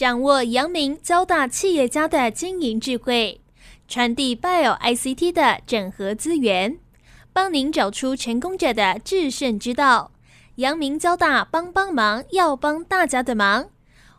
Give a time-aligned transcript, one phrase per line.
[0.00, 3.38] 掌握阳明交大企业家的经营智慧，
[3.86, 6.78] 传递 Bio ICT 的整合资源，
[7.34, 10.10] 帮您找出成功者的制胜之道。
[10.54, 13.68] 阳明交大帮帮忙，要帮大家的忙。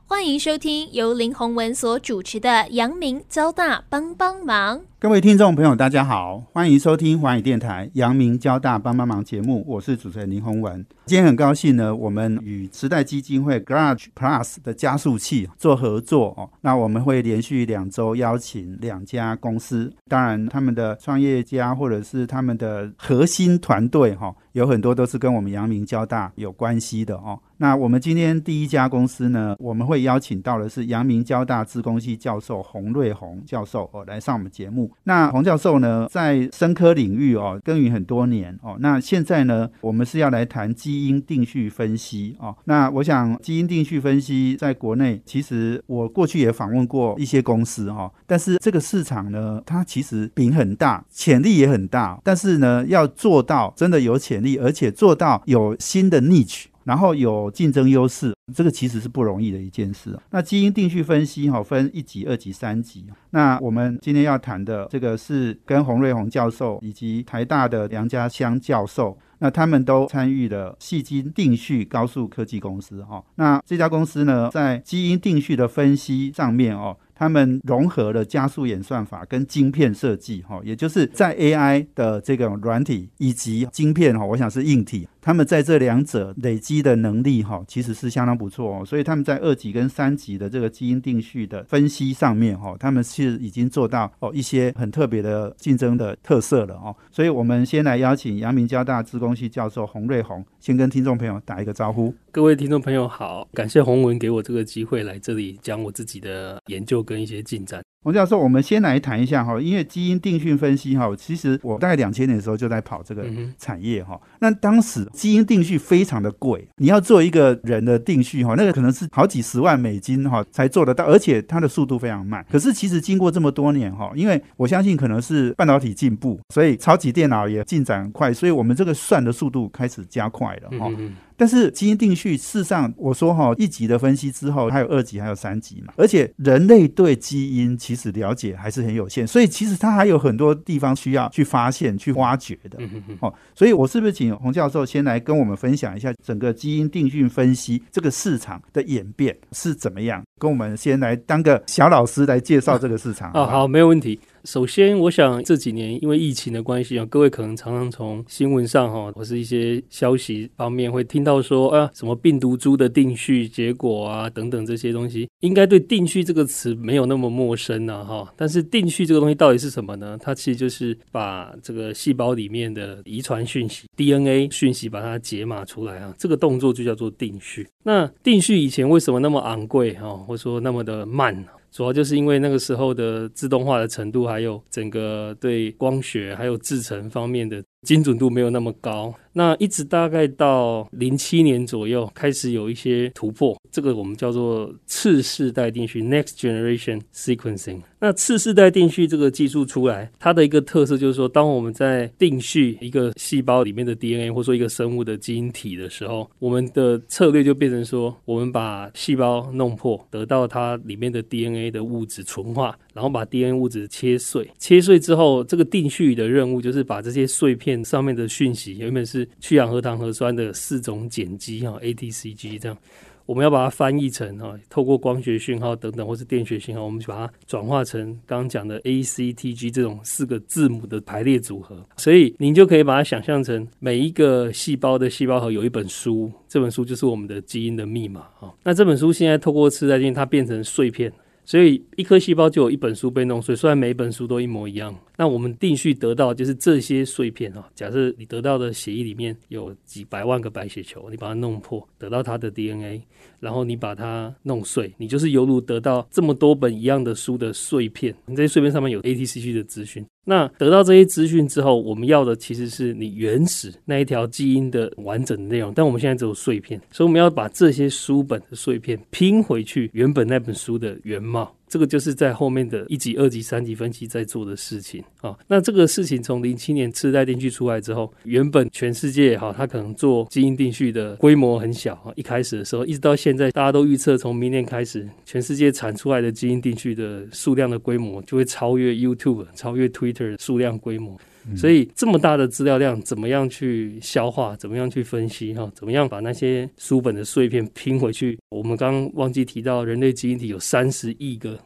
[0.05, 4.77] 欢迎收听由林宏文所主持的《阳明交大帮帮忙》。
[5.01, 10.85] 各位听众朋友，大家好，欢迎收听华语电台《阳明交大帮帮忙》节目，我是主持人林宏文。
[11.07, 16.47] 今天很高兴呢，我们与时代基金会 Garage Plus 的加速器做合作哦。
[16.61, 27.39] 那我们会连续两周邀请两家公司，当然他们的创业家或者是他们的核心团队哈，有很多都是跟我们阳明交大有关系的哦。
[27.57, 34.90] 那我们今天第一家公司呢，我们会邀请到的是阳明交大资工系教授洪瑞红教授哦，来上我们节目。
[35.03, 38.77] 那洪教授呢，在生科领域哦耕耘很多年哦。
[38.79, 42.55] 那现在呢，我们是要来谈基因定序分析哦。
[42.65, 56.65] 那我想基因定序分析在国内，其实我过去也访问过一些公司哈，但是这个市场呢，它其实饼很大，潜力也很大，但是呢，要做到真的有潜力，而且做到有新的 niche。
[56.83, 60.17] 然后有竞争优势，这个其实是不容易的一件事。
[60.29, 63.05] 那基因定序分析哈，分一级、二级、三级。
[63.31, 73.23] 那我们今天要谈的这个是跟洪瑞红教授以及台大的梁家香教授，那他们都参与了细基定序高速科技公司哈。
[73.35, 76.97] 那这家公司呢，在基因定序的分析上面哦。
[77.13, 88.85] 他们融合了加速演算法跟晶片设计，哈，也就是在 AI 的这个软体以及晶片，哈，我想是硬体，他们在这两者累积的能力，哈，其实是相当不错哦。
[88.85, 96.95] 所以他们在二级跟三级的这个基因定序的分析上面，哈，他们是已经做到哦一些很特别的竞争的特色了哦。
[97.11, 102.13] 所以我们先来邀请阳明交大资工系教授洪瑞红，先跟听众朋友打一个招呼。
[102.31, 107.81] 各位听众朋友好，感谢洪文给我这个机会来这里讲我自己的研究跟一些进展。
[108.03, 113.23] 洪教授，我们先来谈一下哈，因为基因定序分析哈，其实我大概两千年的时候就在跑这个
[113.59, 114.19] 产业哈。
[114.39, 122.45] 那当时基因定序非常的贵，你要做一个人的定序哈，那个可能是好几十万美金哈才做得到，而且它的速度非常慢。
[122.51, 130.91] 可是其实经过这么多年哈，因为我相信可能是半导体进步，所以超级电脑也进展快，所以我们这个算的速度开始加快了哈。
[131.41, 135.91] 但是基因定序，事实上我说哈，一级的分析之后，还有二级，还有三级嘛。
[135.97, 142.77] 而且人类对基因其实了解还是很有限，所以其实它还有很多地方需要去发现、去挖掘的。
[143.21, 150.23] 哦，所以我是不是请洪教授先来跟我们分享一下整个基因定序分析这个市场的演变是怎么样？
[150.41, 153.29] 跟我们先来当个小老师来介绍这个市场。
[153.35, 154.19] 哦，好，没有问题。
[154.43, 168.33] 首先，我想这几年因为疫情的关系啊，各位可能常常从新闻上哈，或是一些消息方面会听到说啊，什么病毒株的定序结果啊等等这些东西，应该对定序这个词没有那么陌生呢哈。
[168.35, 170.17] 但是定序这个东西到底是什么呢？
[170.19, 177.67] 它其实就是把这个细胞里面的遗传讯息 DNA 讯息把它解码出来啊，这个动作就叫做定序。
[177.83, 181.45] 那定序以前为什么那么昂贵哈，或者说那么的慢？
[181.71, 189.13] 主要就是因为那个时候的自动化的程度，还有整个对光学还有制程方面的精准度没有那么高。
[189.33, 197.81] 那一直大概到零七年左右开始有一些突破，这个我们叫做次世代定序 （Next Generation Sequencing）。
[198.03, 214.49] 那次世代定序这个技术出来，它的一个特色就是说，当我们在定序一个细胞里面的 DNA，或者说一个生物的基因体的时候，我们的策略就变成说，我们把细胞弄破，得到它里面的 DNA 的物质纯化，然后把 DNA 物质切碎。
[214.57, 222.77] 切碎之后，这个定序的任务就是把这些碎片上面的讯息，原本是去氧核糖核酸的四种碱基哈，ATCG 这样，
[223.25, 231.85] 我们要把它翻译成哈，透过光学讯号等等或是电学信号，我们就把它转化成刚刚讲的 ACTG 这种四个字母的排列组合。
[231.97, 238.51] 所以您就可以把它想象成每一个细胞的细胞核有一本书，这本书就是我们的基因的密码啊。
[238.63, 241.11] 那这本书现在透过次代基因，它变成碎片。
[241.43, 244.95] 所以一颗细胞就有一本书被弄碎，虽然每一本书都一模一样。
[245.21, 247.69] 那我们定序得到就是这些碎片啊。
[247.75, 253.03] 假设你得到的血液里面有几百万个白血球，你把它弄破，得到它的 DNA，
[253.39, 258.11] 然后你把它弄碎，你就是犹如得到这么多本一样的书的碎片。
[258.25, 260.03] 你这些碎片上面有 ATCG 的资讯。
[260.25, 271.55] 那得到这些资讯之后，我们要的其实是你原始那一条基因的完整的内容，但我们现在只有碎片，所以我们要把这些书本的碎片拼回去原本那本书的原貌。
[271.71, 275.33] 这个就是在后面的一级、二级、三级分析在做的事情啊。
[275.47, 282.11] 那这个事情从零七年次代定序出来之后，原本全世界哈，它可能做基因定序的规模很小啊。
[282.17, 291.17] 一开始的时候，一直到现在，大家都预测从明年开始，全世界产出来的基因定序的数量的规模就会超越 YouTube、超越 Twitter 的数量规模。
[291.55, 294.55] 所以这么大的资料量，怎么样去消化？
[294.55, 295.53] 怎么样去分析？
[295.53, 298.37] 哈，怎么样把那些书本的碎片拼回去？
[298.49, 301.59] 我们刚忘记提到，人类基因体有三十亿个。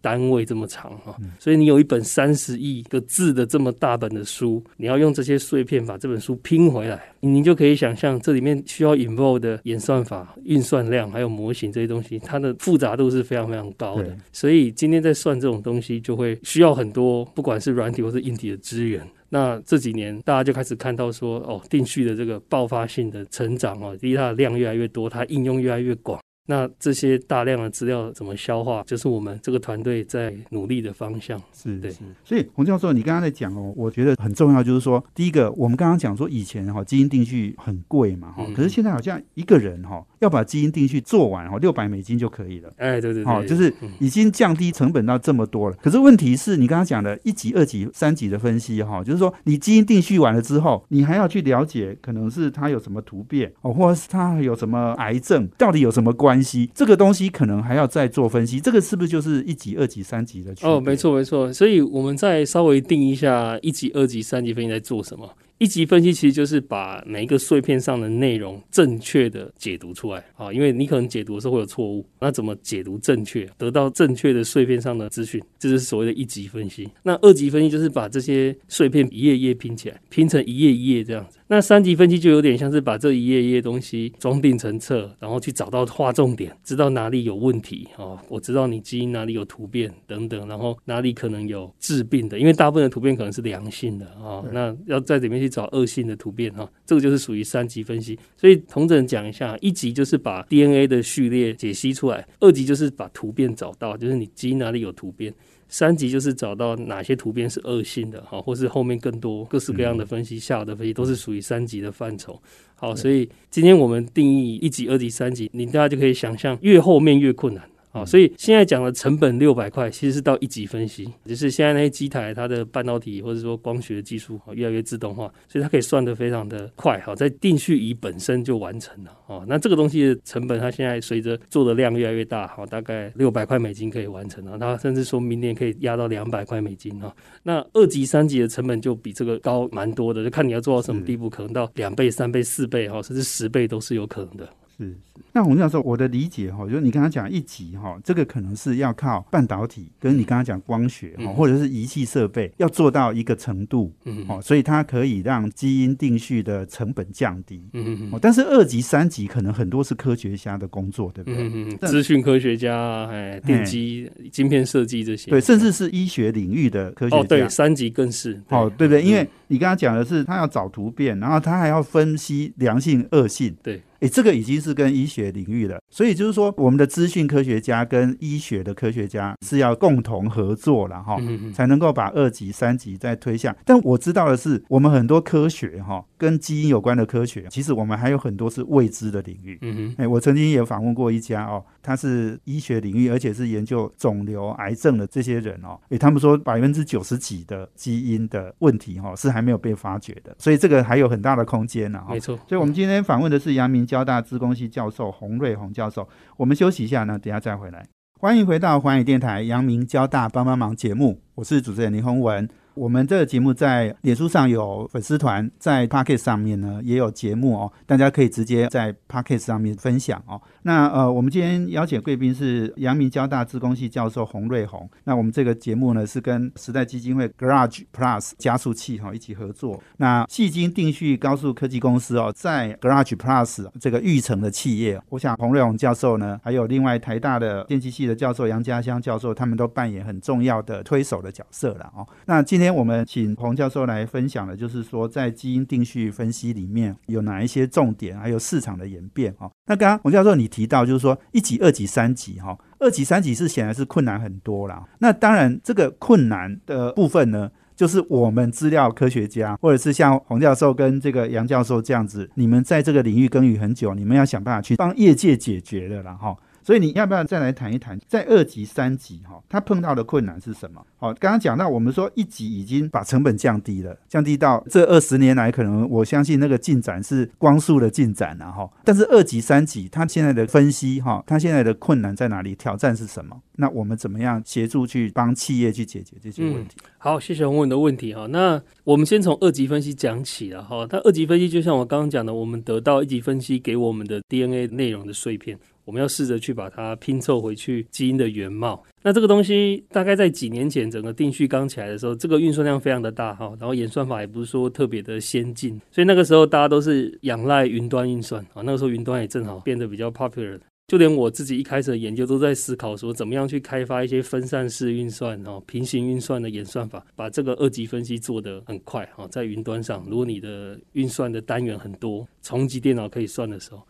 [0.00, 14.16] 单位这么长哈，所以你有一本三十亿个字的这么大本的书，你要用这些碎片把这本书拼回来，你就可以想象这里面需要 involve 的演算法、运算量还有模型这些东西，它的复杂度是非常非常高的。
[14.32, 19.06] 所以今天在算这种东西，就会需要很多不管是软体或是硬体的资源。
[19.28, 26.20] 那这几年大家就开始看到说，哦，定序的这个爆发性的成长哦，第一它的量越来越多，它应用越来越广。
[26.50, 31.40] 那这些大量的资料怎么消化，就是我们这个团队在努力的方向。
[31.54, 31.94] 是对，
[32.24, 42.68] 所以洪教授，你刚刚在讲哦，我觉得很重要，就是说，第一个，我们刚刚讲说以前哈基因定序很贵嘛哈，可是现在好像一个人哈要把基因定序做完哈，六百美金就可以了。
[42.78, 45.76] 哎，对对，对，哦，就是已经降低成本到这么多了。
[45.80, 56.70] 可是问题是你刚刚讲的一级、二级、三级的分析哈，就是说你基因定序完了之后，你还要去了解可能是它有什么突变哦，或者是它有什么癌症，到底有什么关系？
[56.74, 57.30] 这个东西。
[57.30, 60.54] 可能还要再做分析，这个是不是就是一级、二级、三级的？
[60.62, 61.52] 哦，没错，没错。
[61.52, 65.28] 所以我们再稍微定一下一级、二级、三级分析在做什么。
[65.58, 76.88] 一级分析其实就是把每一个碎片上的内容正确的解读出来啊，因为你可能解读的时候会有错误，那怎么解读正确，得到正确的碎片上的资讯，这就是所谓的一级分析。
[77.02, 81.38] 那二级分析就是把这些碎片一页一页拼起来，拼成一页一页这样子。
[81.50, 95.50] 那三级分析就有点像是把这一页一页东西装订成册，然后去找到划重点，知道哪里有问题哦，我知道你基因哪里有突变等等，然后哪里可能有致病的，因为大部分的突变可能是良性的啊，那要在里面去。
[95.50, 98.16] 找恶性的突变哈，这个就是属于三级分析。
[98.36, 105.34] 所以同整讲一下，一级就是把 DNA 的序列解析出来，二级就是把突变找到，就是你基因哪里有突变，
[105.70, 112.38] 三级就是找到哪些图片是恶性的哈，或是后面更多各式各样的分析，下的分析都是属于三级的范畴。
[112.74, 117.69] 好，所以今天我们定义一级、二级、三级，你大家就可以想象，越后面越困难。
[117.92, 127.00] 好，所以现在讲的成本六百块，其实是到一级分析，就是现在那些机台它的半导体或者说光学技术越来越自动化，所以它可以算得非常的快。
[127.00, 129.10] 好，在定序仪本身就完成了。
[129.26, 134.56] 哦，那这个东西的成本，它现在随着做的量越来越大，好，大概六百块美金可以完成了。
[134.56, 137.12] 它甚至说明年可以压到两百块美金哈。
[137.42, 144.48] 那二级、三级的成本就比这个高蛮多的，就看你要做到什么地步，可能到两倍、三倍、四倍哈，甚至十倍都是有可能的。
[144.80, 144.96] 是，
[145.32, 161.38] 那洪教授，我的理解哈，就是你刚刚讲一级哈，这个可能是要靠半导体，跟你刚刚讲光学哈，或者是仪器设备，要做到一个程度，嗯，哦，所以它可以让基因定序的成本降低，嗯嗯，哦，但是二级、三级可能很多是科学家的工作，对不对？
[161.42, 169.02] 嗯嗯，资讯科学家，哎，电机、晶片设计这些，对，甚至是医学领域的科学家，哦，对，三级更是，哦，对不对？
[169.02, 173.82] 因为你刚刚讲的是他要找突变，然后他还要分析良性、恶性，对。
[174.00, 181.18] 诶，这个已经是跟医学领域了，所以就是说，我们的资讯科学家跟医学的科学家是要共同合作了哈，
[181.52, 183.54] 才能够把二级、三级再推向。
[183.62, 189.58] 但我知道的是，我们很多科学哈，跟基因有关的科学，其实我们还有很多是未知的领域。
[189.60, 202.00] 嗯哼，哎，我曾经也访问过一家哦，他是医学领域，而且是研究肿瘤、癌症的这些人哦，诶，他们说百分之九十几的基因的问题哈，是还没有被发掘的，所以这个还有很大的空间呢。
[202.08, 203.80] 没错，所以我们今天访问的是阳明。
[203.90, 207.84] 交大资工系教授洪瑞洪教授，我们休息一下呢，等下再回来。
[208.20, 212.48] 欢迎回到环宇电台阳明交大帮帮忙节目，我是主持人林宏文。
[212.80, 220.40] 我们这个节目在脸书上有粉丝团，在 Pocket 上面呢也有节目哦，大家可以直接在 Pocket 上面分享哦。
[220.62, 224.88] 那呃，我们今天邀请贵宾是阳明交大资工系教授洪瑞宏。
[225.04, 229.78] 那我们这个节目呢是跟时代基金会 Garage Plus 加速器哈一起合作。
[229.98, 242.08] 那迄今定序高速科技公司哦，在 Garage Plus 这个育成的企业，我想洪瑞宏教授呢，还有另外台大的电机系的教授杨家香教授，他们都扮演很重要的推手的角色了哦。
[242.24, 249.50] 那今天天我们请洪教授来分享的，就是说在基因定序分析里面有哪一些重点，还有市场的演变哈。
[249.66, 254.84] 那刚刚洪教授你提到，就是说一级、二级、三级哈，二级、三级是显然是困难很多啦。
[255.00, 266.36] 那当然，这个困难的部分呢，就是我们资料科学家，或者是像洪教授跟这个杨教授这样子，你们在这个领域耕耘很久，你们要想办法去帮业界解决的啦哈。
[266.62, 270.84] 所以你要不要再来谈一谈，在二级、三级哈，它碰到的困难是什么？
[270.98, 278.70] 好，刚刚讲到我们说一级已经把成本降低了，降低到这二十年来可能我相信那个进展是光速的进展了哈。
[278.84, 282.54] 但是二级、三级它现在的分析哈，它现在的困难在哪里？
[282.54, 283.40] 挑战是什么？
[283.56, 286.76] 那我们怎么样协助去帮企业去解决这些问题？
[286.98, 288.26] 好，谢谢洪文的问题哈。
[288.26, 290.86] 那我们先从二级分析讲起了哈。
[290.86, 295.58] 它二级分析就像我刚刚讲的，我们得到一级分析给我们的 DNA 内容的碎片。
[295.90, 298.80] 我们要试着去把它拼凑回去基因的原貌。
[299.02, 308.62] 那这个东西大概在几年前整个定序刚起来的时候，这个运算量非常的大哈，然后演算法也不是说特别的先进，所以那个时候大家都是仰赖云端运算啊。
[308.62, 323.82] 那个时候云端也正好变得比较 popular，就连我自己一开始的研究都在思考说，怎么样去开发一些分散式运算哦，平行运算的演算法，把这个二级分析做得很快哈，在云端上，如果你的运算的单元很多，重级电脑可以算的时候。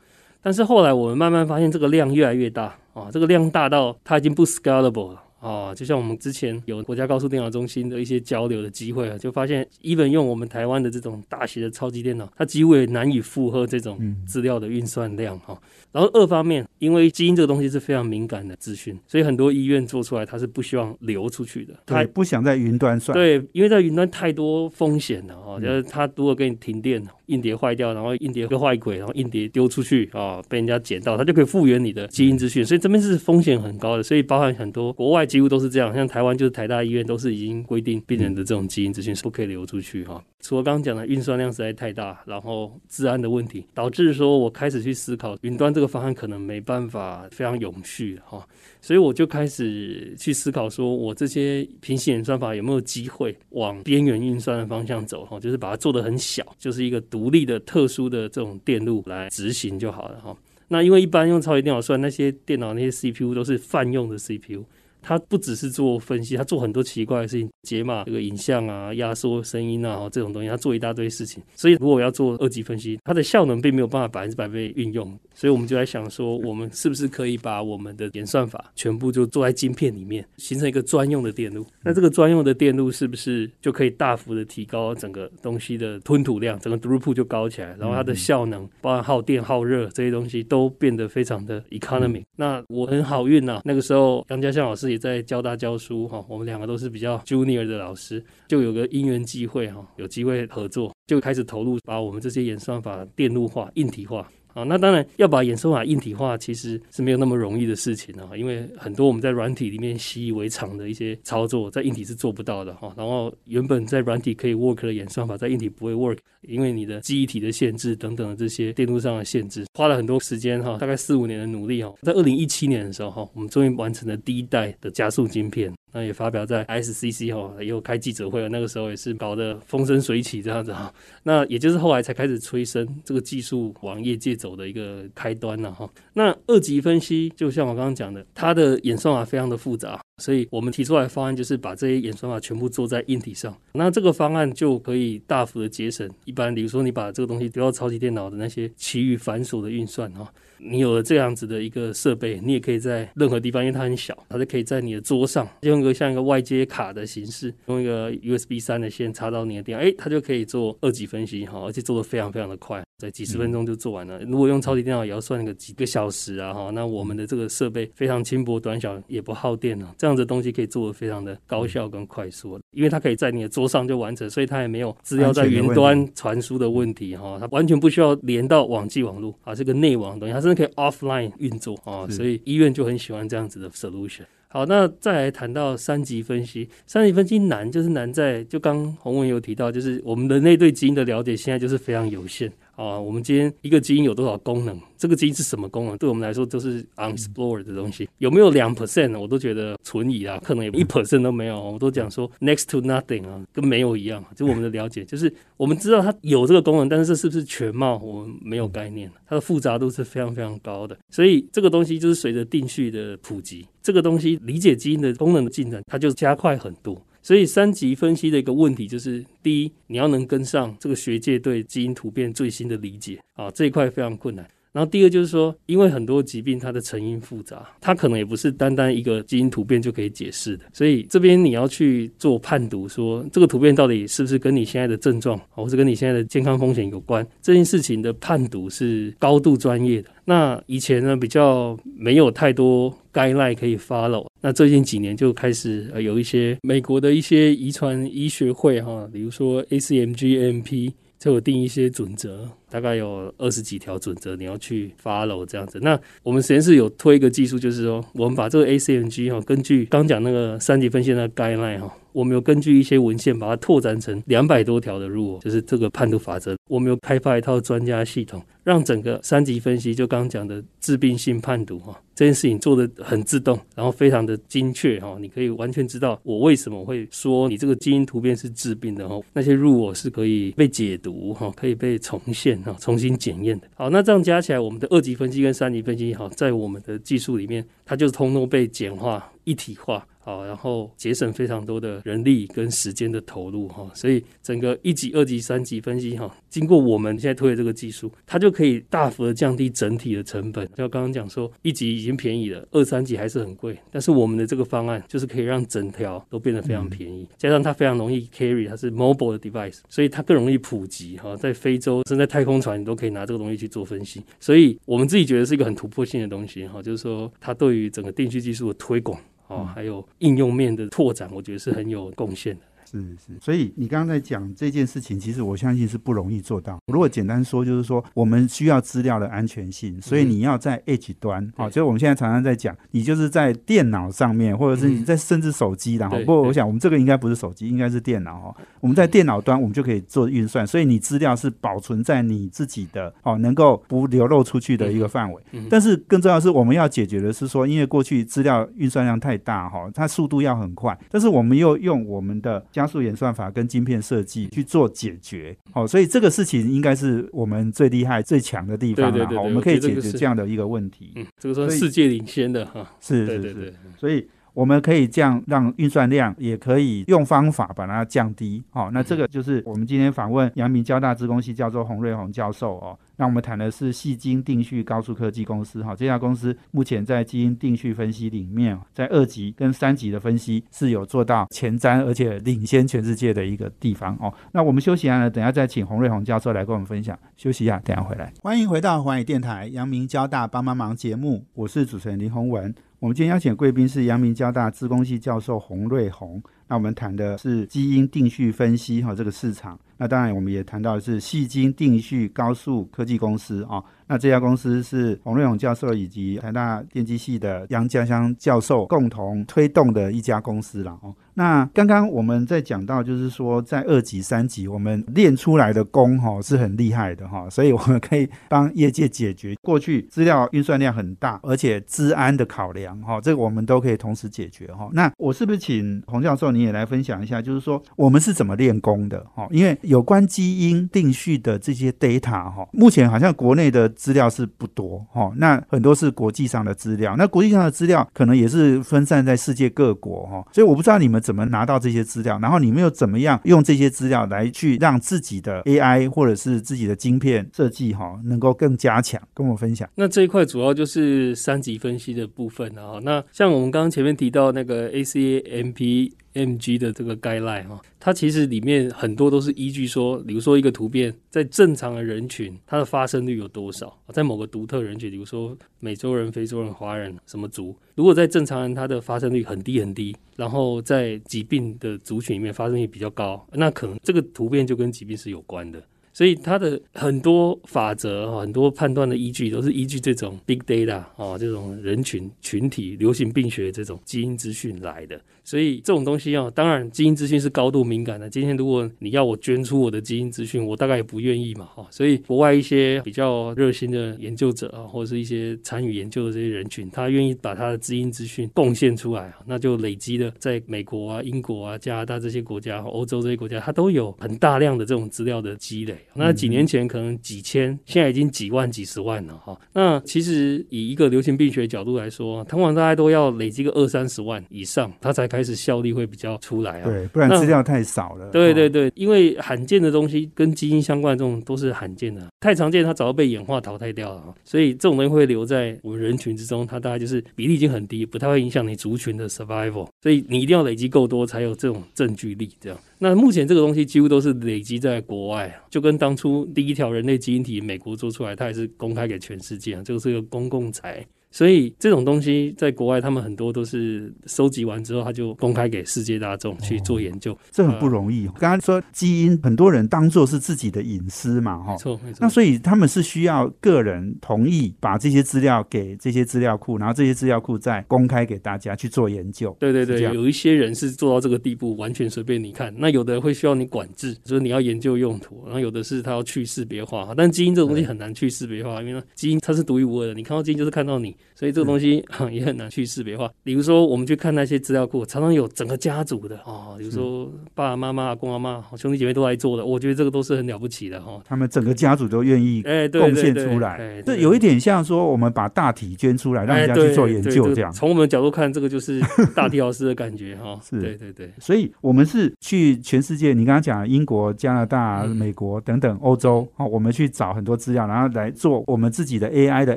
[0.43, 5.75] 但是后来我们慢慢发现，这个量越来越大啊，这个量大到它已经不 scalable 了啊。
[5.75, 15.61] 就像我们之前有国家高速电脑中心的一些交流的机会啊，就发现，even 用我们台湾的这种大型的超级电脑，它几乎也难以负荷这种资料的运算量哈。
[15.93, 23.13] 然后二方面，因为基因这个东西是非常敏感的资讯，所以很多医院做出来它是不希望流出去的，它不想在云端算。
[23.13, 27.03] 对，因为在云端太多风险了哈，就是它如果给你停电。
[27.31, 40.21] 硬碟坏掉，然后硬碟个坏鬼，然后硬碟丢出去啊，被人家捡到，它就可以复原你的基因资讯，所以这边是风险很高的，所以包含很多国外几乎都是这样，像台湾就是台大医院都是已经规定病人的这种基因资讯是不可以流出去哈。
[40.41, 48.45] 除了刚刚讲的运算量实在太大，然后治安的问题，导致说我开始去思考云端这个方案可能没办法非常永续哈。
[48.81, 55.25] 所以我就开始去思考，说我这些平行演算法有没有机会往边缘运算的方向走？
[55.25, 60.37] 哈，就是把它做得很小，就是一个独立的、特殊的这种电路来执行就好了哈。
[60.69, 64.65] 那因为一般用超级电脑算那些电脑那些 CPU 都是泛用的 CPU。
[65.03, 71.43] 它不只是做分析，它做很多奇怪的事情，解码这个影像啊、压缩声音啊，这种东西，它做一大堆事情。
[71.55, 75.19] 所以如果要做二级分析，它的效能并没有办法百分之百被运用。
[75.35, 81.67] 所以我们就在想说，我们是不是可以把我们的演算法全部就做在晶片里面，形成一个专用的电路？
[81.83, 92.23] 那这个专用的电路是不是就可以大幅的提高整个东西的吞吐量，整个 throughput 就高起来，然后它的效能，包含耗电、耗热这些东西都变得非常的 economy。
[92.37, 94.90] 那我很好运呐，那个时候杨家相老师。
[94.91, 104.31] 也在交大教书哈，我们两个都是比较 junior 的老师，就有个因缘机会哈，有机会合作，就开始投入把我们这些演算法电路化、硬体化。
[104.55, 108.37] 啊，那当然要把演算法硬体化，其实是没有那么容易的事情啊。
[108.37, 112.93] 因为很多我们在软体里面习以为常的一些操作，在硬体是做不到的哈。
[112.97, 121.95] 然后原本在软体可以 work 的演算法，在硬体不会 work，因为你的记忆体的限制等等的这些电路上的限制，花了很多时间哈，大概四五年的努力哈。
[122.03, 125.73] 在二零一七年的时候哈，我们终于完成了第一代的加速晶片。
[125.93, 128.49] 那也发表在 SCC 哈，也有开记者会了。
[128.49, 130.93] 那个时候也是搞得风生水起这样子哈。
[131.25, 135.89] 那也就是后来才开始催生这个技术往业界走的一个开端了哈。
[136.15, 143.57] 那二级分析就像我刚刚讲的，它的演算法非常的复杂，所以我们提出来的方案就是把这些演算法全部做在硬体上。
[143.73, 150.33] 那这个方案就可以大幅的节省一般，比如说你把这个东西丢到超级电脑的那些其余繁琐的运算哈。
[150.63, 164.21] 你有了这样子的一个设备，你也可以在任何地方，因为它很小，它就可以在你的桌上用一个像一个外接卡的形式，用一个 USB 三的线插到你的电脑，哎，它就可以做二级分析哈，而且做的非常非常的快，在几十分钟就做完了。
[164.21, 180.61] 如果用超级电脑也要算个几个小时啊哈，那我们的这个设备非常轻薄短小，也不耗电啊，这样子东西可以做的非常的高效跟快速，因为它可以在你的桌上就完成，所以它也没有资料在云端传输的问题哈，它完全不需要连到网际网络啊，是个内网东西，它甚至。
[180.61, 184.25] 可以 offline 运作啊，所以医院就很喜欢这样子的 solution。
[184.49, 192.53] 好，那再来谈到三级分析，三级分析难就是难在，就刚洪文有提到，就是我们人类对基因的了解现在就是非常有限。
[192.81, 194.75] 啊，我们今天一个基因有多少功能？
[194.97, 195.99] 这个基因是什么功能？
[195.99, 198.09] 对我们来说都是 unexplored 的东西。
[198.17, 199.19] 有没有两 percent？
[199.21, 201.61] 我都觉得存疑啊，可能一 percent 都没有。
[201.61, 204.25] 我都讲说 next to nothing 啊，跟没有一样。
[204.35, 209.13] 就我们的了解，就是我们知道它有这个功能，但是这是不是全貌，我们没有概念。
[209.29, 216.99] 它的复杂度是非常非常高的，所以这个东西就是随着定序的普及，这个东西理解基因的功能的进展，它就加快很多。
[217.23, 224.49] 所以三级分析的一个问题就是：第一，你要能跟上这个学界对基因突变最新的理解啊，这一块非常困难。
[224.73, 240.09] 然后第二就是说，因为很多疾病它的成因复杂，它可能也不是单单一个基因突变就可以解释的，所以这边你要去做判读，说这个突变到底是不是跟你现在的症状，或是跟你现在的健康风险有关，这件事情的判读是高度专业的。
[240.25, 250.93] 那以前呢，比较没有太多 guideline 可以 follow，那最近几年就开始有一些美国的一些遗传医学会哈，比如说 ACMG-MP。
[251.21, 255.79] 就有定一些准则，大概有二十几条准则，你要去 follow 这样子。
[255.83, 261.95] 那我们实验室有推一个技术，就是说，我们把这个 ACMG 哈，根据刚讲那个三级分析的 guideline 哈。
[262.13, 266.57] 我们有根据一些文献把它拓展成两百多条的 rule，就是这个判读法则。
[266.69, 275.17] 我们有开发一套专家系统，让整个三级分析，就刚讲的致病性判读哈，这件事情做的很自动，然后非常的精确哈。
[275.21, 279.21] 你可以完全知道我为什么会说你这个基因突变是致病的哈。
[279.33, 283.67] 那些 rule 是可以被解读哈，可以被重现哈，重新检验的。
[283.75, 290.07] 好，那这样加起来，我们的二级分析跟三级分析好，在我们的技术里面，它就是通通被简化一体化。
[290.23, 300.69] 好，然后节省非常多的人力跟时间的投入哈，所以整个一级、二级、三级分析哈，经过我们现在推的这个技术，它就可以大幅的降低整体的成本。
[300.77, 319.19] 就刚刚讲说，一级已经便宜了，二三级还是很贵，但是我们的这个方案就是可以让整条都变得非常便宜，加上它非常容易 carry，它是 mobile 的 device，所以它更容易普及哈，在非洲甚至在太空船你都可以拿这个东西去做分析，所以我们自己觉得是一个很突破性的东西哈，就是说它对于整个定序技术的推广。
[319.51, 322.63] 哦，还有应用面的拓展，我觉得是很有贡献的。
[322.91, 326.79] 是是，所以你刚刚在讲这件事情，其实我相信是不容易做到。
[326.87, 338.57] 如果简单说，就是说我们需要资料的安全性，所以你要在 Edge 端，好，就是我们现在常常在讲，你就是在电脑上面，或者是你在甚至手机，然后不过我想我们这个应该不是手机，应该是电脑哦。
[338.81, 345.41] 我们在电脑端，我们就可以做运算，所以你资料是保存在你自己的哦，能够不流露出去的一个范围。
[345.69, 359.27] 但是更重要是，我们要解决的是说，因为过去资料运算量太大哈，它速度要很快，但是我们又用我们的加速演算法跟晶片设计去做解决，好，所以这个事情应该是我们最厉害、最强的地方了。
[359.27, 361.13] 好，我们可以解决这样的一个问题。
[361.17, 362.91] 嗯，这个是世界领先的哈。
[362.99, 368.63] 是是是，所以我们可以这样让运算量，也可以用方法把它降低。
[368.73, 372.99] 哦，那这个就是我们今天访问阳明交大资工系教授洪瑞宏教授哦。
[373.17, 384.33] 那我们谈的是细晶定序高速科技公司，哈，这家公司目前在基因定序分析里面，在二级跟三级的分析是有做到前瞻，而且领先全世界的一个地方哦。
[384.53, 387.19] 那我们休息一下呢，等下再请洪瑞宏教授来跟我们分享。
[387.37, 388.33] 休息一下，等下回来。
[388.43, 392.75] 欢迎回到环宇电台阳明交大帮帮忙节目，我是主持人林宏文。
[393.01, 396.41] 我们今天邀请贵宾是阳明交大资工系教授洪瑞红。
[396.69, 399.81] 那我们谈的是基因定序分析哈，这个市场。
[399.97, 403.83] 那当然，我们也谈到的是细晶定序高速科技公司啊。
[404.11, 411.15] 那这家公司是洪瑞勇教授以及台大电机系的杨家香教授共同推动的一家公司了哦。
[411.35, 424.91] 那刚刚我们在讲到，就是说在二级、三级，我们练出来的功哈是很厉害的哈，所以我们可以帮业界解决过去资料运算量很大，而且治安的考量哈，这个我们都可以同时解决哈。
[424.93, 429.47] 那我是不是请洪教授你也来分享一下，就是说我们是怎么练功的哈？
[429.53, 433.89] 因为有关基因定序的这些 data 哈，目前好像国内的。
[434.01, 449.87] 资料是不多哈，那很多是国际上的资料，那国际上的资料可能也是分散在世界各国哈，所以我不知道你们怎么拿到这些资料，然后你们又怎么样用这些资料来去让自己的 AI 或者是自己的晶片设计哈，能够更加强，跟我分享。
[449.95, 456.13] 那这一块主要就是三级分析的部分啊，那像我们刚刚前面提到那个 ACMP。
[456.35, 463.97] M G 的这个 guideline 哈，它其实里面很多都是依据说，比如说一个图片在正常的人群，它的发生率有多少？
[464.13, 475.83] 在某个独特人群，比如说美洲人、非洲人、华人什么族，如果在正常人，它的发生率很低很低，然后在疾病的族群里面发生率比较高，那可能这个图片就跟疾病是有关的。
[476.13, 485.19] 所以它的很多法则、很多判断的依据，都是依据这种 big data 哦，这种人群群体流行病学这种基因资讯来的。
[485.51, 488.31] 所以这种东西啊，当然基因资讯是高度敏感的。
[488.31, 491.85] 今天如果你要我捐出我的基因资讯，我大概也不愿意嘛，哈。
[491.91, 505.97] 所以国外一些比较热心的研究者啊，或者是一些参与研究的这些人群，他愿意把他的基因资讯贡献出来啊，那就累积的在美国啊、英国啊、加拿大这些国家、欧洲这些国家，它都有很大量的这种资料的积累。
[506.15, 509.61] 那几年前可能几千，现在已经几万、几十万了哈。
[509.73, 516.85] 那其实以一个流行病学角度来说，通常大家都要累积个二三十万以上，它才开始效力会比较出来啊。
[516.85, 518.31] 对，不然资料太少了。
[518.31, 529.89] 对对对，因为罕见的东西跟基因相关的这种都是罕见的，太常见它早就被演化淘汰掉了，所以这种东西会留在我们人群之中，它大概就是比例已经很低，不太会影响你族群的 survival。
[530.03, 532.51] 所以你一定要累积够多，才有这种证据力。
[532.61, 541.05] 这样，那目前这个东西几乎都是累积在国外，就跟当初第一条人类基因体美国做出来，它也是公开给全世界，这个是个公共财。
[541.31, 547.37] 所以这种东西在国外，他们很多都是收集完之后，他就公开给世界大众去做研究。
[547.53, 548.27] 这很不容易。
[548.39, 551.73] 刚刚说基因，很多人当做是自己的隐私嘛，哈。
[551.73, 552.19] 没错，没错。
[552.21, 559.57] 那所以他们是需要个人同意，把这些资料给这些资料库，然后这些资料库再公开给大家去做研究。
[559.61, 562.75] 对对对，有一些人是做到这个地步，完全随便你看。
[562.77, 565.45] 那有的会需要你管制，就是你要研究用途。
[565.45, 570.15] 然后有的是他要去识别化，但基因这种东西很难去识别化，因为基因它是独一无二的。
[570.15, 572.05] 你看到基因就是看到你，所以这个东西。
[572.31, 573.29] 也很难去识别化。
[573.43, 579.65] 比如说，我们去看那些资料库，常常有整个家族的哦，比如说爸爸妈妈、阿公阿妈、兄弟姐妹都来做的。
[579.65, 581.21] 我觉得这个都是很了不起的哈。
[581.25, 587.73] 他们整个家族都愿意哎贡献出来，这有一点像说我们把大体捐出来，让人家去做研究这样。
[587.73, 589.01] 从我们的角度看，这个就是
[589.35, 590.59] 大体老师的感觉哈。
[590.63, 591.33] 是，对对对。
[591.39, 599.77] 所以我们是去全世界，你刚刚讲英国、加拿大、美国等等欧洲哦，我们去找很多资料，然后来做我们自己的 AI 的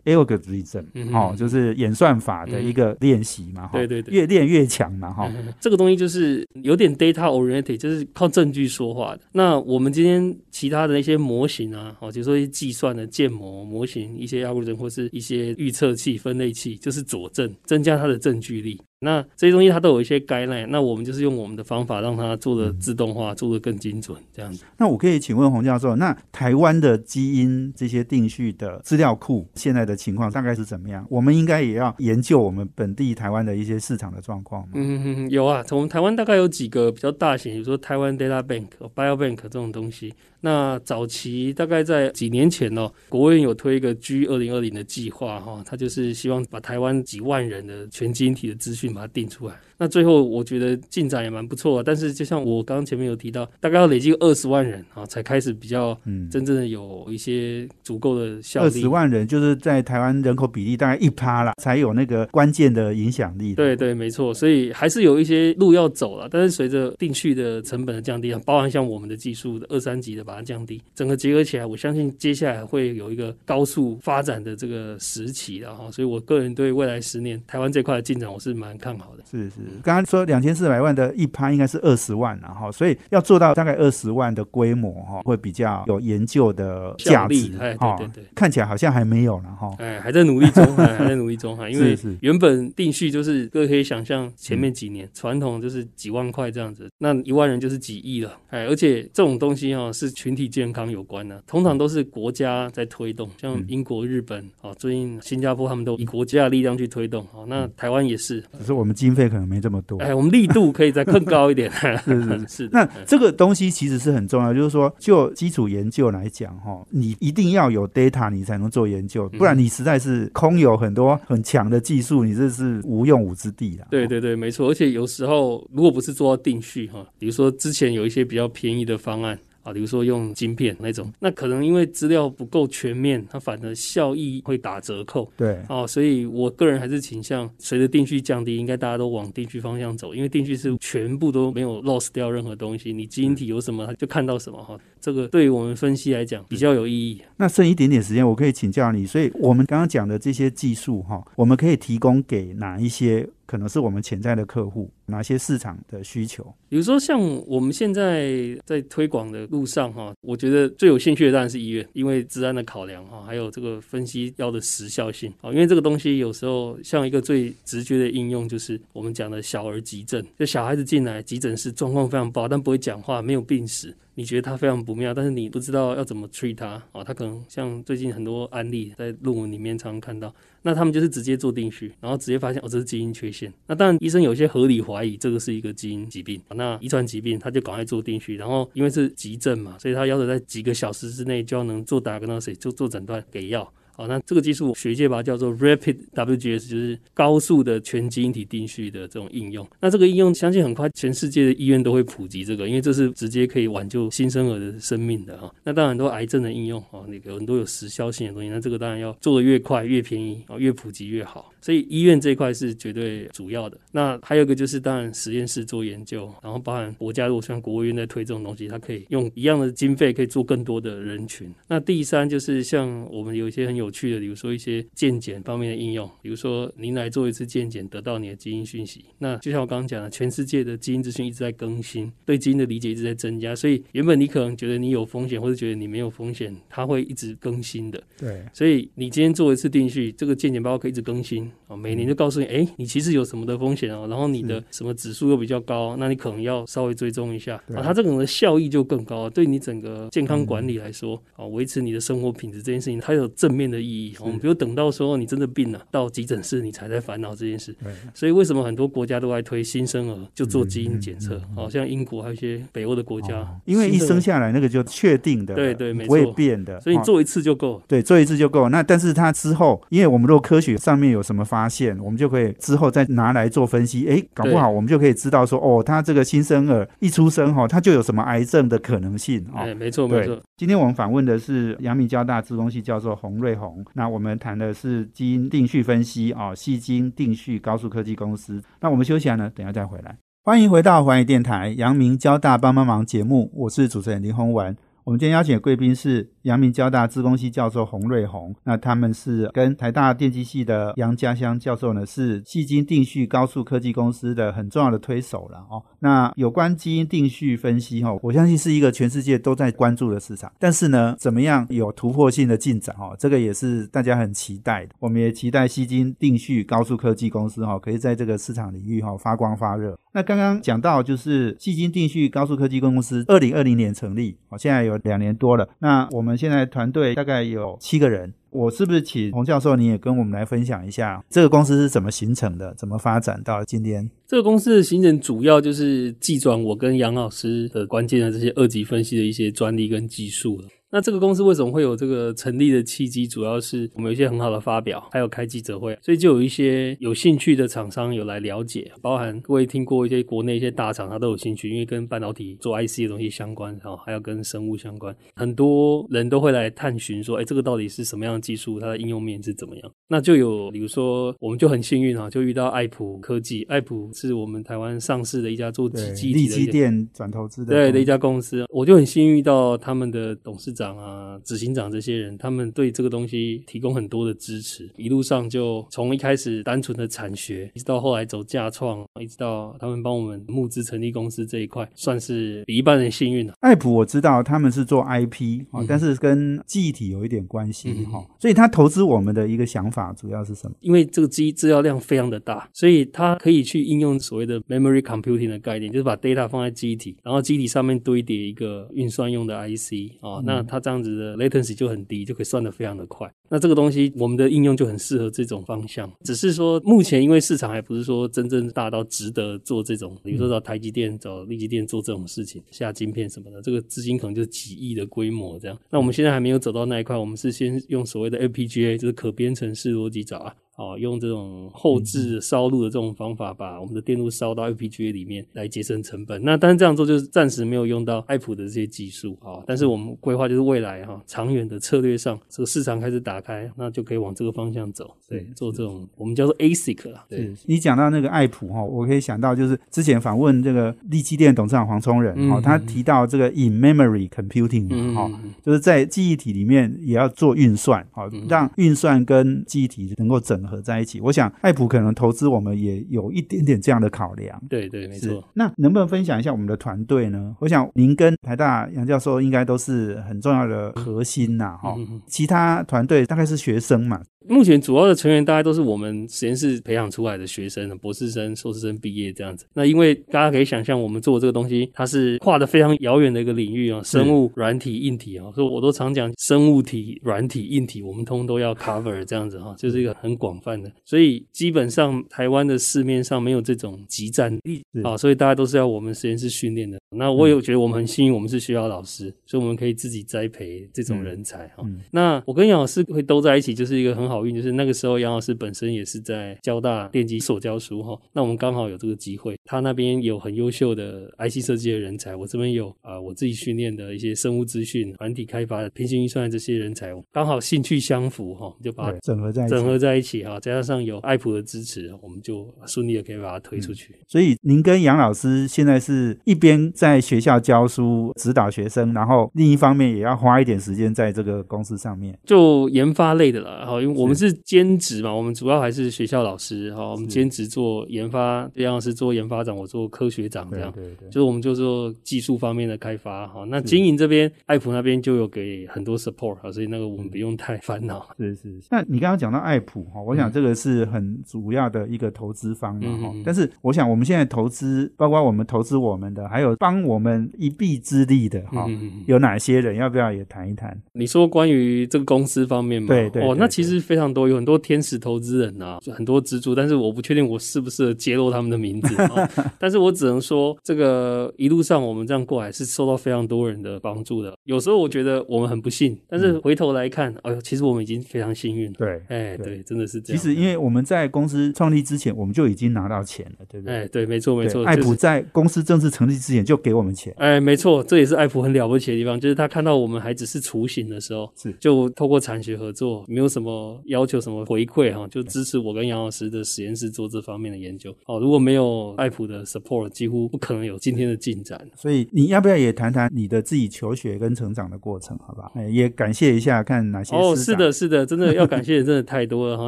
[0.02, 2.96] algorithm 哦，就是演算法的一个。
[3.00, 5.30] 练习嘛，哈对对对，越练越强嘛，哈。
[5.60, 9.22] 这个东西就是有点 data oriented，就是靠证据说话的。
[9.32, 18.80] 那我们今天其他的那些模型啊，哦，比如说一些计算的建模模型，一些 algorithm 或是一些预测器、分类器，就是佐证，增加它的证据力。
[19.04, 24.64] 那这些东西它都有一些概念，那我们就是用我们的方法让它做的自动化，做的更精准，这样子。
[24.78, 31.06] 那我可以请问洪教授，那台湾的基因这些定序的资料库现在的情况大概是怎么样？
[31.10, 34.70] 我们应该也要研究我们本地台湾的一些市场的状况吗？
[34.74, 40.14] 嗯，有啊，从台湾大概有几个比较大型，比如说台湾 Data Bank、Biobank 这种东西。
[40.46, 49.58] 那早期大概在几年前哦，国务院有推一个 G 二零二零的计划哈，它就是希望把台湾几万人的全基因体的资讯把它定出来。
[49.84, 55.94] 那最后我觉得进展也蛮不错，但是就像我刚刚前面有提到，大概要累积二十万人啊，才开始比较
[56.32, 58.68] 真正的有一些足够的效力。
[58.68, 63.56] 二十万人就是在台湾人口比例大概一趴了，才有那个关键的影响力。
[63.56, 66.30] 对对，没错，所以还是有一些路要走了。
[66.32, 75.92] 但是随着定序的成本的降低，包含像我们的技术的二三级的把它降低，整个结合起来，我相信接下来会有一个高速发展的这个时期然后。
[75.92, 79.24] 所以我个人对未来十年台湾这块的进展，我是蛮看好的。
[79.30, 79.56] 是是。
[79.82, 87.96] 刚刚说两千四百万的一趴应该是二十万了哈，所以要做到大概二十万的规模哈，会比较有研究的价值哈。
[87.98, 89.74] 对对对，看起来好像还没有了哈。
[89.80, 91.70] 哎，还在努力中， 还在努力中哈。
[91.70, 98.38] 因为原本定序就是各位可以想象，前面几年传统就是几万块这样子，那一万人就是几亿了。
[98.50, 107.26] 哎，而且这种东西哈是群体健康有关的，通常都是国家在推动，像英国、日本啊，最近新加坡他们都以国家的力量去推动。
[107.32, 109.98] 好，那台湾也是，只是我们经费可能没这么多。
[110.00, 111.72] 哎，我们力度可以再更高一点。
[111.72, 112.70] 是 是是。
[112.74, 123.86] 那这个东西其实是很重要，就是说，就基础研究来讲，哈，你一定要有 data，你才能做研究，不然你实在是空有很多很强的技术，你这是无用武之地了。
[123.92, 124.70] 对对对，没错。
[124.70, 129.38] 而且有时候，如果不是做到定序，哈，比如说之前有一些比较便宜的方案。
[129.64, 135.32] 啊，比如说用晶片那种，那可能因为资料不够全面，它反而效益会打折扣。
[135.36, 144.78] 对，哦，所以我个人还是倾向随着定序降低，应该大家都往定序方向走，因为定序是全部都没有 loss 掉任何东西，你基因体有什么，它就看到什么哈。
[145.04, 147.22] 这个对于我们分析来讲比较有意义。
[147.36, 153.28] 那剩一点点时间，我可以请教你，所以我们刚刚讲的这些技术哈，我们可以提供给哪一些？
[153.46, 156.44] 可能是我们潜在的客户，哪些市场的需求？
[156.70, 165.52] 比如说，像我们现在在推广的路上哈，我觉得最有兴趣的当然是医院，因为治安的考量哈，还有这个分析要的时效性啊。
[165.52, 173.94] 因为这个东西有时候像一个最直觉的应用，就是我们讲的小儿急症，就小孩子进来急诊室状况非常不好，但不会讲话，没有病史。
[174.16, 177.04] 你觉得他非常不妙，但是你不知道要怎么 treat 他啊？
[177.04, 183.52] 他可能像最近很多案例在论文里面常常看到，那他们就是直接做定序，然后直接发现哦这是基因缺陷。
[183.68, 193.74] 那当然医生有些合理怀疑这个是一个基因疾病，那遗传疾病他就赶快做定序，然后因为是急症嘛，所以他要求在几个小时之内就要能做 diagnosis 就做诊断给药。
[193.96, 199.68] 哦，那这个技术学界把它叫做 Rapid WGS，就是高速的全基因体定序的这种应用。
[199.80, 205.54] 那这个应用相信很快全世界的医院都会普及这个，因为这是直接可以挽救新生儿的生命的哈。
[205.64, 211.52] 那当然很多癌症的应用哦，那个很多有时效性的东西，那这个当然要做的越快越便宜啊，越普及越好。
[211.62, 213.78] 所以医院这一块是绝对主要的。
[213.92, 221.50] 那还有一个就是当然实验室做研究，然后包含国家如果像国务院在推这种东西，它可以用一样的经费可以做更多的人群。
[221.68, 229.06] 那第三就是像我们有一些很有趣的，比如说一些健检方面的应用，比如说您来做一次健检，得到你的基因讯息。
[229.20, 238.02] 那就像我刚刚讲的，全世界的基因资讯一直在更新，对基因的理解一直在增加，所以原本你可能觉得你有风险，或者觉得你没有风险，它会一直更新的。
[238.18, 254.16] 对，所以你今天做一次定序，这个健检报告可以一直更新啊，每年就告诉你，哎，你其实有什么的风险哦，然后你的什么指数又比较高，那你可能要稍微追踪一下啊，它这种的效益就更高，对你整个健康管理来说，啊，维持你的生活品质这件事情，它有正面的意义。
[254.20, 257.76] 我们不用等到时候你真的病了，到急诊室你才在烦恼这件事。
[258.14, 261.42] 所以为什么很多国家都在推新生儿就做基因检测？
[261.56, 267.82] 好像英国还有一些北欧的国家，因为一生下来那个就确定的，对对，没错，不会变的，所以你做一次就够。
[267.88, 268.70] 对，做一次就够。
[268.70, 274.08] 那但是它之后，因为我们如果科学上面有什么发现，我们就可以之后再拿来做分析。
[274.08, 279.64] 哎，搞不好我们就可以知道说，哦，他这个新生儿一出生哈，他就有什么癌症的可能性啊？
[279.64, 280.40] 哎，没错没错。
[280.58, 283.56] 今天我们访问的是阳明交大资工系教授洪瑞
[283.94, 288.62] 那我们谈的是基因定序分析啊，细晶定序高速科技公司。
[288.82, 290.18] 那我们休息下呢，等下再回来。
[290.44, 294.76] 欢迎回到环宇电台阳明交大帮帮忙节目，我是主持人林宏文。
[295.06, 305.84] 我们今天邀请的贵宾是阳明交大资工系教授洪瑞红，那他们是跟台大电机系的杨家香教授呢，是细晶定序高速科技公司的很重要的推手了哦。
[306.00, 314.96] 那有关基因定序分析哈，我相信是一个全世界都在关注的市场，但是呢，怎么样有突破性的进展哈，这个也是大家很期待的。
[315.00, 319.98] 我们也期待细晶定序高速科技公司哈，可以在这个市场领域哈发光发热。
[320.16, 325.00] 那刚刚讲到就是细晶定序高速科技公司，二零二零年成立，哦，现在有。
[325.04, 328.34] 两年多了，那我们现在团队大概有七个人。
[328.50, 334.08] 我是不是请洪教授，你也跟我们来分享一下这个公司是怎么形成的，怎么发展到今天？
[334.28, 340.68] 这个公司的形成主要就是寄转我跟杨老师的关键的这些二级分析的一些专利跟技术了。
[340.94, 343.26] 那这个公司为什么会有这个成立的契机？
[343.26, 358.80] 主要是我们有一些很好的发表，还有开记者会，所以就有一些有兴趣的厂商有来了解，包含各位听过一些国内一些大厂，他都有兴趣，因为跟半导体做 IC 的东西相关，然后还要跟生物相关，很多人都会来探寻说，哎，这个到底是什么样的技术？
[358.80, 359.92] 它的应用面是怎么样？
[360.08, 370.83] 那就有，比如说，我们就很幸运啊，就遇到爱普科技，爱普是我们台湾上市的一家做基基体的立电转投资的对的一家公司，我就很幸运遇到他们的董事长。
[370.84, 374.90] 长啊，执行长这些人，他们对这个东西提供很多的支持。
[374.98, 383.54] 一路上就从一开始单纯的产学，一直到后来走架创，一直到他们帮我们募资成立公司这一块，算是比一般人幸运了。
[383.62, 388.22] 爱普我知道他们是做 IP 啊，但是跟记忆体有一点关系哈。
[388.38, 390.76] 所以他投资我们的一个想法主要是什么？
[390.82, 400.62] 因为这个机资料量非常的大，所以它可以去应用所谓的 memory computing 的概念，就是把 data 放在记忆体，然后记忆体上面堆叠一个运算用的 IC 啊，那。
[400.74, 403.32] 它这样子的 latency 就很低，就可以算得非常的快。
[403.48, 406.12] 那这个东西，我们的应用就很适合这种方向。
[406.24, 415.78] 只是说，目前因为市场还不是说真正大到值得做这种，比如说找台积电、找立积电做这种事情，下晶片什么的，这个资金可能就几亿的规模这样。
[415.92, 420.56] 那我们现在还没有走到那一块，我们是先用所谓的 FPGA，就是可编程式逻辑找啊。
[420.76, 426.44] 哦，用这种后置烧录的这种方法，把我们的电路烧到 FPGA 里面来节省成本。
[426.44, 429.62] 那当然这样做就是暂时没有用到爱普的这些技术啊。
[429.68, 435.16] 但是我们规划就是未来哈，长远的策略上，这个市场开始打开，那就可以往这个方向走。
[435.28, 437.24] 对，做这种我们叫做 ASIC 啦。
[437.30, 445.30] 对，你讲到那个爱普哈，我可以想到就是之前访问这个立基电董事长黄聪仁哈，他提到这个 in memory computing 哈，
[445.64, 450.63] 就是在记忆体里面也要做运算，好让运算跟记忆体能够整。
[450.68, 454.62] 合在一起，我想爱普可能投资我们也有一点点这样的考量。
[454.70, 455.44] 对对，没错。
[455.54, 457.56] 那能不能分享一下我们的团队呢？
[457.60, 461.96] 我想您跟台大杨教授应该都是很重要的核心呐，哈。
[462.28, 464.22] 其他团队大概是学生嘛。
[464.50, 469.66] 目前主要的成员大概都是我们实验室培养出来的学生，博士生、硕士生毕业这样子。
[469.74, 475.50] 那因为大家可以想象，我们做这个东西，它是跨的非常遥远的一个领域啊，生物、软体、硬体啊。
[475.56, 480.53] 所以我都常讲，生物体、软体、硬体，我们通通都要 cover 这样子哈，就是一个很广。
[480.54, 487.00] 广泛的，所以基本上台湾的市面上没有这种集战力啊，所以大家都是要我们实验室训练的。
[487.10, 491.84] 那我有觉得我们很幸运，我们是学校老师，所以我们可以自己栽培这种人才哈。
[492.12, 514.16] 那我跟杨老师会都在一起，就是一个很好运，就是那个时候杨老师本身也是在交大电机所教书哈，那我们刚好有这个机会，他那边有很优秀的 IC 设计的人才，我这边有啊我自己训练的一些生物资讯、软体开发、平行运算的这些人才，刚好兴趣相符哈，就把整合在整合在一起哈，再加上有爱普的支持，我们就顺利的可以把它推出去。
[514.28, 533.64] 所以您跟杨老师现在是一边在学校教书指导学生，然后另一方面也要花一点时间在这个公司上面，就研发类的了哈，因为我们是兼职嘛，我们主要还是学校老师哈，我们兼职做研发，杨老师做研发长，我做科学长这样，对对，就是我们就做技术方面的开发哈。
[533.68, 538.28] 那经营这边，爱普那边就有给很多 support 哈，所以那个我们不用太 烦恼。
[538.38, 548.88] 是是，那你刚刚讲到爱普哈，我想这个是很主要的一个投资方嘛哈，但是我想我们现在投资，包括我们投资我们的，还有帮我们一臂之力的哈，
[549.26, 549.96] 有哪些人？
[549.96, 551.00] 要不要也谈一谈？
[551.14, 553.08] 你说关于这个公司方面嘛？
[553.08, 559.16] 对对，哦，那其实非常多，有很多天使投资人啊，很多资助，但是我不确定我适不适合揭露他们的名字，
[559.80, 564.54] 但是我只能说，这个一路上我们这样过来是受到非常多人的帮助的。
[564.66, 568.96] 有时候我觉得我们很不幸，但是回头来看，哎呦，其实我们已经非常幸运了。
[568.98, 570.42] 对，哎，对，真的是这样。
[570.42, 573.96] 其实因为我们在公司创立之前，我们就已经拿到钱了，对不对？
[573.96, 574.84] 哎，对，没错没错。
[574.86, 577.34] 爱普在公司正式成立之前就给我们钱。
[577.38, 588.16] 哎，没错，这也是爱普很了不起的地方，就是他看到我们还只是雏形的时候，是就透过产学合作，没有什么要求什么回馈哈，就支持我跟杨老师的实验室做这方面的研究。
[588.26, 591.80] 哦，如果没有爱普的 support，几乎不可能有今天的进展。
[591.96, 595.72] 所以你要不要也谈谈你的自己求学跟成长的过程，好吧？
[595.76, 599.88] 哎，也感谢一下，看哪些哦，是的，是的，真的要感谢的真的太多了哈。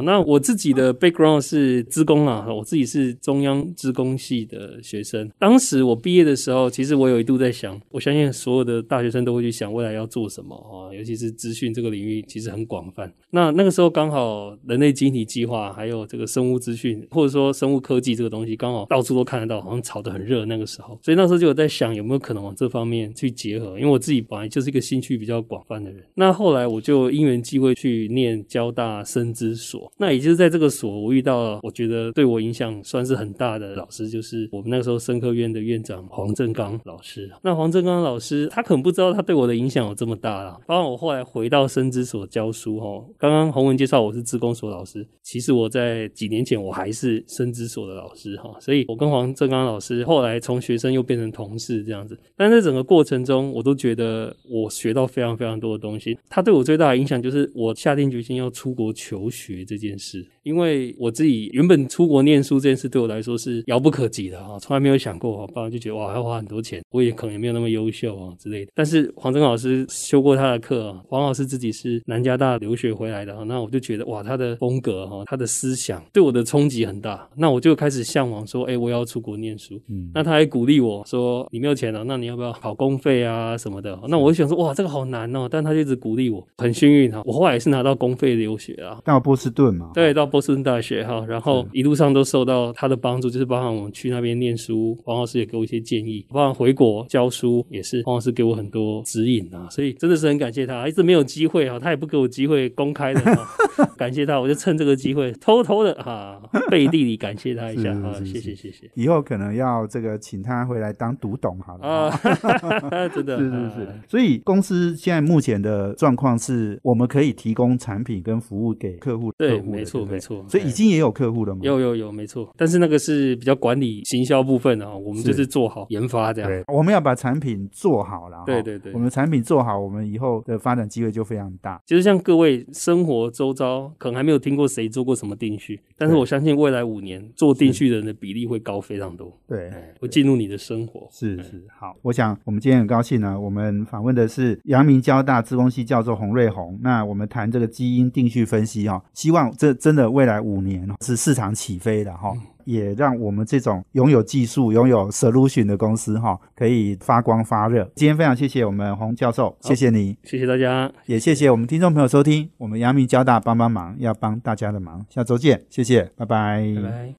[0.00, 5.30] 那我自己的 background 是资工啊，我自己是中央资工系的学生。
[5.38, 13.12] 当时我毕业的时候，其实我有一度在想，我相信所有的大学生都会去想未来要做什么啊，尤其是资讯这个领域其实很广泛。
[13.30, 20.44] 那那个时候刚好人类晶体计划，还有这个生物资讯，或者说生物科技这个东西，刚好到处都看得到，好像炒得很热。
[20.46, 26.02] 那个时候，所以那时候就有在想有没有可能往这方面去结合，因为我自己本来就是一个兴趣比较广泛的人。
[26.14, 37.30] 那后来我就因缘机会去念交大生资所，那也就是在这个所，我遇到了我觉得对我影响算是很大的老师，就是我们那个时候生科院的院长黄正刚老师。
[37.42, 40.56] 那黄正刚老师，他可能不知道他对我的影响有这么大啦。
[40.66, 52.18] 包括我后来回到生资所教书，哈，刚刚洪文介绍我是自工所老师，其实我在几年前我还是生资所的老师，哈，所以我跟黄正刚老师后来从学生又变成同事这样子。
[52.36, 56.16] 但在整个过程中，我都觉得我学到非常非常多的东西。
[56.30, 60.05] 他对我最大的影响就是我下定决心要出国求学这件事。
[60.06, 65.44] 是因为我自己原本出国念书这件事对我来说是遥不可及的啊，从来没有想过。
[65.48, 68.70] 爸爸就觉得哇，要花很多钱，我也可能也没有那么优秀啊之类的。
[68.72, 77.28] 但是黄征老师修过他的课啊，黄老师自己是南加大留学回来的啊，那我就觉得哇，他的风格哈，他的思想对我的冲击很大。
[77.36, 79.74] 那我就开始向往说，哎，我要出国念书。
[79.88, 83.98] 嗯，那他还鼓励我说，你没有钱了，那你要不要考公费啊什么的？
[84.06, 85.48] 那我就想说，哇，这个好难哦。
[85.50, 89.90] 但他就一直鼓励我，很幸运哈，我后来也是拿到公费留学啊，到波士顿嘛。
[89.92, 90.30] 对，到。
[90.36, 103.22] 波士顿大学哈，然后一路上都受到他的帮助，就是包含我们去那边念书，黄老师也给我一些建议，包含回国教书也是黄老师给我很多指引啊，所以真的是很感谢他，一直没有机会哈，他也不给我机会公开的，
[103.96, 106.38] 感谢他，我就趁这个机会偷偷的哈
[106.70, 111.86] 背地里感谢他一下啊，谢谢谢谢，以后可能要这个请他回来当读懂好了。
[111.88, 112.20] 啊，
[113.08, 120.25] 真的 是是是，所以公司现在目前的状况是我们可以提供产品跟服务给客户，对，没错没错。
[120.48, 121.60] 所以已经也有客户了吗？
[121.62, 122.48] 有有有，没错。
[122.56, 126.50] 但是那个是比较管理行销部分啊，我们就是做好研发这样。
[126.50, 128.42] 对，我们要把产品做好了。
[128.46, 131.80] 对对对，我们产品做好，我们以后的发展机会就非常大。
[131.86, 139.32] 其实像各位生活周遭，可能还没有听过谁做过什么定序，但是我相信未来五年做定序的人的比例会高非常多。
[139.46, 141.06] 对，会进入你的生活。
[141.10, 141.94] 是是，好。
[142.02, 146.78] 我想我们今天很高兴呢，我们访问的是阳明交大资工系教授洪瑞红。
[146.82, 150.88] 那我们谈这个基因定序分析哈，希望这真的未来五年。
[151.02, 152.32] 是市场起飞的哈，
[152.64, 157.84] 也让我们这种拥有技术、拥有 solution 的公司哈，可以发光发热。
[157.94, 162.48] 今天非常谢谢我们洪教授，谢谢你，谢谢大家，也谢谢我们听众朋友收听。
[162.56, 167.14] 我们阳明交大帮帮忙，要帮大家的忙，下周见，谢谢，拜拜，拜拜。